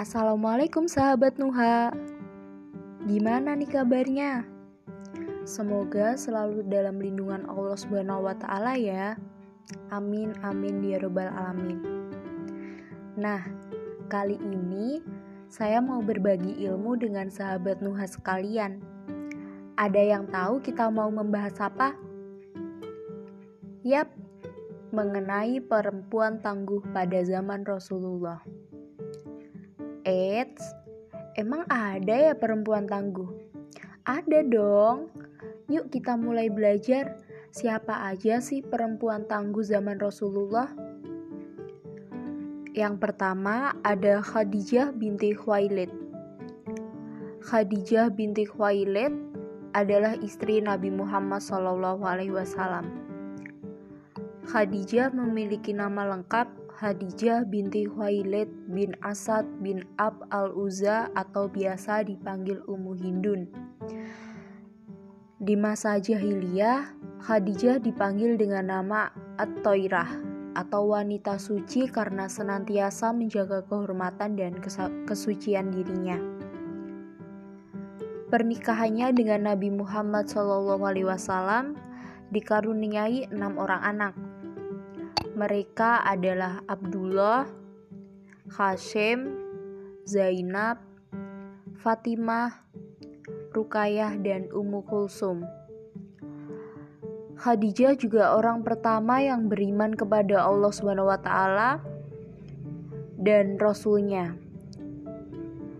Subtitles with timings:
[0.00, 1.92] Assalamualaikum sahabat Nuha
[3.04, 4.48] Gimana nih kabarnya?
[5.44, 9.20] Semoga selalu dalam lindungan Allah Subhanahu wa taala ya.
[9.92, 11.84] Amin amin ya rabbal alamin.
[13.20, 13.44] Nah,
[14.08, 15.04] kali ini
[15.52, 18.80] saya mau berbagi ilmu dengan sahabat Nuha sekalian.
[19.76, 21.92] Ada yang tahu kita mau membahas apa?
[23.84, 24.08] Yap,
[24.96, 28.40] mengenai perempuan tangguh pada zaman Rasulullah.
[30.04, 30.64] Eits,
[31.36, 33.28] emang ada ya perempuan tangguh?
[34.08, 35.12] Ada dong.
[35.70, 37.20] Yuk kita mulai belajar
[37.52, 40.72] siapa aja sih perempuan tangguh zaman Rasulullah?
[42.72, 45.90] Yang pertama ada Khadijah binti Khuwailid.
[47.44, 49.10] Khadijah binti Khuwailid
[49.74, 52.86] adalah istri Nabi Muhammad SAW.
[54.50, 62.56] Khadijah memiliki nama lengkap Khadijah binti Khuwailid bin Asad bin Ab al-Uzza atau biasa dipanggil
[62.64, 63.52] Ummu Hindun.
[65.44, 66.88] Di masa jahiliyah,
[67.20, 70.08] Khadijah dipanggil dengan nama At-Toirah
[70.56, 74.56] atau wanita suci karena senantiasa menjaga kehormatan dan
[75.04, 76.16] kesucian dirinya.
[78.32, 81.76] Pernikahannya dengan Nabi Muhammad SAW
[82.32, 84.14] dikaruniai enam orang anak,
[85.40, 87.48] mereka adalah Abdullah,
[88.52, 89.40] Hashim,
[90.04, 90.76] Zainab,
[91.80, 92.60] Fatimah,
[93.56, 95.48] Rukayah, dan Ummu Kulsum.
[97.40, 101.30] Khadijah juga orang pertama yang beriman kepada Allah SWT
[103.16, 104.36] dan Rasulnya,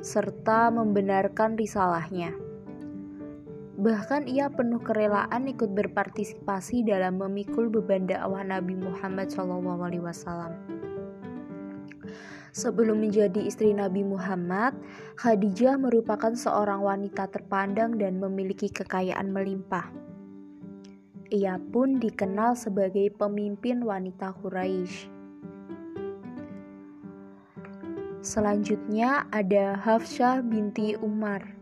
[0.00, 2.32] serta membenarkan risalahnya.
[3.82, 10.54] Bahkan ia penuh kerelaan ikut berpartisipasi dalam memikul beban dakwah Nabi Muhammad SAW.
[12.54, 14.78] Sebelum menjadi istri Nabi Muhammad,
[15.18, 19.90] Khadijah merupakan seorang wanita terpandang dan memiliki kekayaan melimpah.
[21.34, 25.10] Ia pun dikenal sebagai pemimpin wanita Quraisy.
[28.22, 31.61] Selanjutnya ada Hafsyah binti Umar.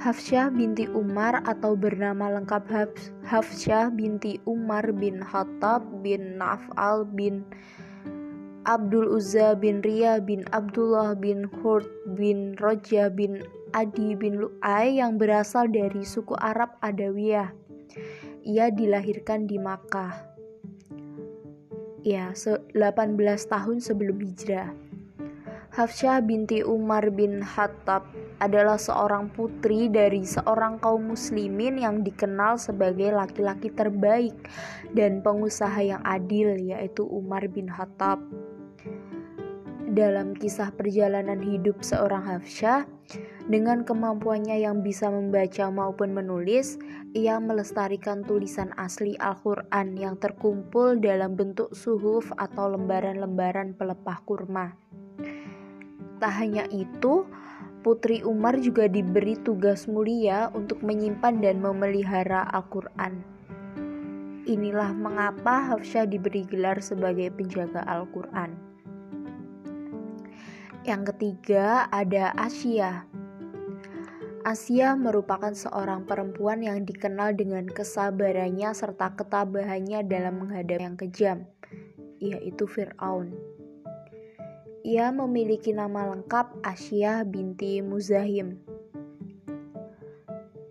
[0.00, 2.72] Hafsyah binti Umar atau bernama lengkap
[3.20, 7.44] Hafsyah binti Umar bin Khattab bin Naf'al bin
[8.64, 11.84] Abdul Uzza bin Ria bin Abdullah bin Hurt
[12.16, 13.44] bin Roja bin
[13.76, 17.52] Adi bin Lu'ay yang berasal dari suku Arab Adawiyah.
[18.48, 20.16] Ia dilahirkan di Makkah.
[22.00, 22.72] Ya, 18
[23.52, 24.72] tahun sebelum hijrah.
[25.80, 28.04] Hafsyah binti Umar bin Khattab
[28.36, 34.36] adalah seorang putri dari seorang kaum muslimin yang dikenal sebagai laki-laki terbaik
[34.92, 38.20] dan pengusaha yang adil yaitu Umar bin Khattab.
[39.96, 42.84] Dalam kisah perjalanan hidup seorang Hafsyah,
[43.48, 46.76] dengan kemampuannya yang bisa membaca maupun menulis,
[47.16, 54.76] ia melestarikan tulisan asli Al-Quran yang terkumpul dalam bentuk suhuf atau lembaran-lembaran pelepah kurma.
[56.20, 57.24] Tak hanya itu,
[57.80, 63.24] Putri Umar juga diberi tugas mulia untuk menyimpan dan memelihara Al-Quran.
[64.44, 68.52] Inilah mengapa Hafsyah diberi gelar sebagai penjaga Al-Quran.
[70.84, 73.08] Yang ketiga ada Asia.
[74.44, 81.38] Asia merupakan seorang perempuan yang dikenal dengan kesabarannya serta ketabahannya dalam menghadapi yang kejam,
[82.20, 83.59] yaitu Fir'aun.
[84.80, 88.56] Ia memiliki nama lengkap Asyah binti Muzahim.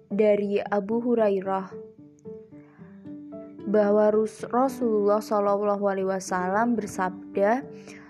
[0.10, 1.70] Dari Abu Hurairah
[3.70, 4.10] bahwa
[4.50, 7.62] Rasulullah SAW bersabda,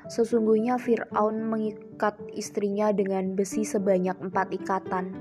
[0.07, 5.11] sesungguhnya Fir'aun mengikat istrinya dengan besi sebanyak empat ikatan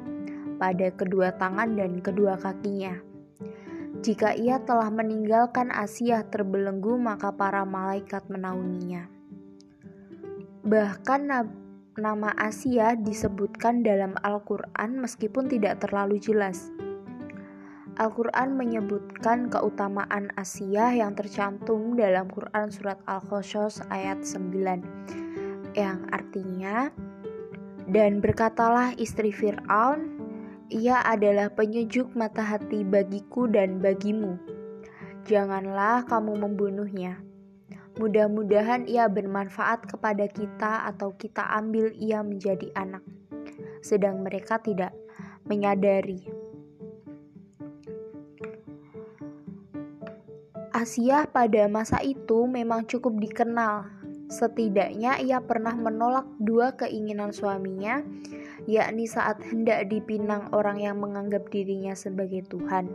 [0.62, 2.94] pada kedua tangan dan kedua kakinya.
[3.98, 9.17] Jika ia telah meninggalkan Asia terbelenggu, maka para malaikat menaunginya.
[10.68, 11.32] Bahkan
[11.96, 16.68] nama Asia disebutkan dalam Al-Quran meskipun tidak terlalu jelas.
[17.96, 26.92] Al-Quran menyebutkan keutamaan Asia yang tercantum dalam Quran Surat Al-Qasas ayat 9 yang artinya
[27.88, 30.20] dan berkatalah istri Fir'aun
[30.68, 34.36] ia adalah penyejuk mata hati bagiku dan bagimu
[35.24, 37.27] janganlah kamu membunuhnya
[37.98, 43.02] Mudah-mudahan ia bermanfaat kepada kita atau kita ambil ia menjadi anak.
[43.82, 44.94] Sedang mereka tidak
[45.42, 46.22] menyadari.
[50.70, 53.97] Asia pada masa itu memang cukup dikenal
[54.28, 58.04] Setidaknya ia pernah menolak dua keinginan suaminya,
[58.68, 62.92] yakni saat hendak dipinang orang yang menganggap dirinya sebagai Tuhan.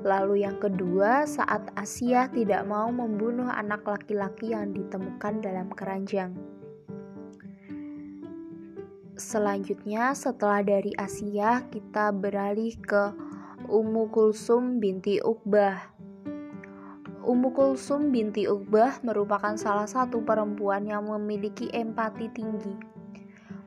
[0.00, 6.32] Lalu yang kedua, saat Asia tidak mau membunuh anak laki-laki yang ditemukan dalam keranjang.
[9.20, 13.12] Selanjutnya, setelah dari Asia, kita beralih ke
[13.68, 15.89] Ummu Kulsum binti Uqbah.
[17.30, 22.74] Ummu Kulsum binti Uqbah merupakan salah satu perempuan yang memiliki empati tinggi.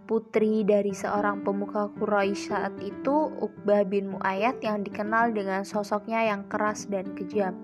[0.03, 6.43] Putri dari seorang pemuka Quraisy saat itu, Uqbah bin Muayyad yang dikenal dengan sosoknya yang
[6.51, 7.55] keras dan kejam.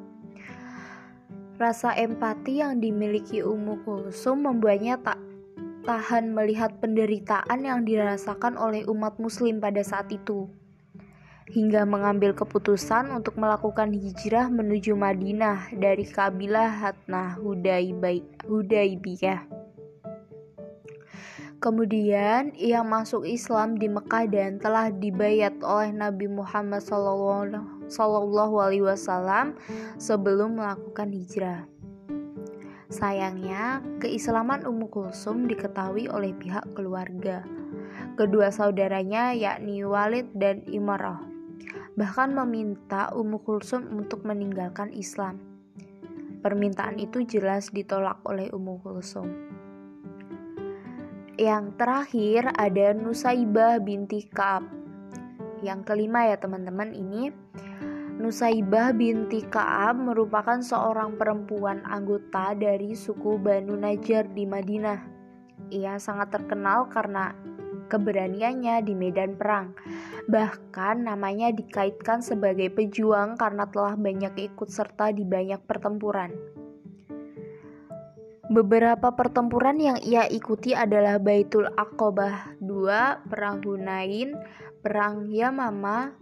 [1.60, 5.20] Rasa empati yang dimiliki Ummu Kulsum membuatnya tak
[5.84, 10.48] tahan melihat penderitaan yang dirasakan oleh umat muslim pada saat itu
[11.50, 17.42] hingga mengambil keputusan untuk melakukan hijrah menuju Madinah dari kabilah Hatnah
[18.46, 19.50] Hudaybiyah.
[21.60, 27.68] Kemudian ia masuk Islam di Mekah dan telah dibayat oleh Nabi Muhammad SAW
[30.00, 31.68] sebelum melakukan hijrah.
[32.88, 37.44] Sayangnya, keislaman Ummu Kulsum diketahui oleh pihak keluarga.
[38.16, 41.39] Kedua saudaranya yakni Walid dan Imarah
[42.00, 45.36] bahkan meminta Ummu Kulsum untuk meninggalkan Islam.
[46.40, 49.28] Permintaan itu jelas ditolak oleh Ummu Kulsum.
[51.36, 54.64] Yang terakhir ada Nusaibah binti Ka'ab.
[55.60, 57.36] Yang kelima ya teman-teman ini
[58.16, 65.00] Nusaibah binti Ka'ab merupakan seorang perempuan anggota dari suku Banu Najjar di Madinah.
[65.68, 67.36] Ia sangat terkenal karena
[67.90, 69.74] keberaniannya di medan perang.
[70.30, 76.32] Bahkan namanya dikaitkan sebagai pejuang karena telah banyak ikut serta di banyak pertempuran.
[78.50, 82.90] Beberapa pertempuran yang ia ikuti adalah Baitul Aqobah II,
[83.30, 84.34] Perang Hunain,
[84.82, 86.18] Perang Yamama,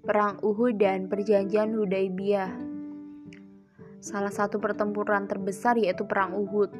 [0.00, 2.56] Perang Uhud, dan Perjanjian Hudaybiyah.
[4.00, 6.72] Salah satu pertempuran terbesar yaitu Perang Uhud.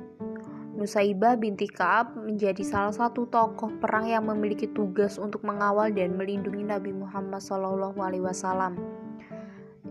[0.73, 6.65] Nusaibah binti Ka'ab menjadi salah satu tokoh perang yang memiliki tugas untuk mengawal dan melindungi
[6.65, 8.73] Nabi Muhammad SAW.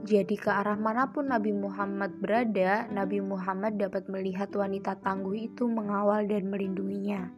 [0.01, 5.69] Jadi ke arah mana pun Nabi Muhammad berada, Nabi Muhammad dapat melihat wanita tangguh itu
[5.69, 7.29] mengawal dan melindunginya.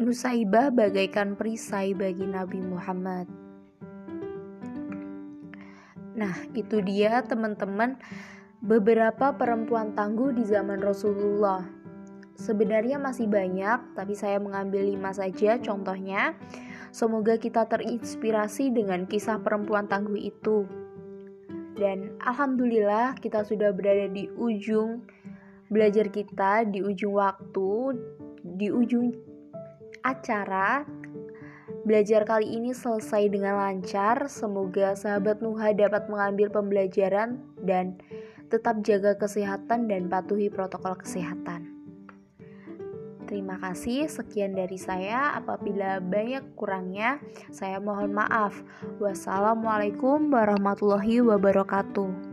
[0.00, 3.28] Nusaibah bagaikan perisai bagi Nabi Muhammad.
[6.16, 8.00] Nah, itu dia teman-teman
[8.64, 11.60] beberapa perempuan tangguh di zaman Rasulullah.
[12.34, 16.32] Sebenarnya masih banyak, tapi saya mengambil lima saja contohnya.
[16.90, 20.64] Semoga kita terinspirasi dengan kisah perempuan tangguh itu.
[21.76, 25.04] Dan alhamdulillah kita sudah berada di ujung
[25.68, 28.00] belajar kita, di ujung waktu,
[28.40, 29.12] di ujung
[30.00, 30.88] acara.
[31.84, 34.24] Belajar kali ini selesai dengan lancar.
[34.32, 38.00] Semoga sahabat Nuha dapat mengambil pembelajaran dan
[38.48, 41.74] tetap jaga kesehatan dan patuhi protokol kesehatan.
[43.24, 45.34] Terima kasih, sekian dari saya.
[45.34, 47.18] Apabila banyak kurangnya,
[47.50, 48.54] saya mohon maaf.
[49.00, 52.23] Wassalamualaikum warahmatullahi wabarakatuh.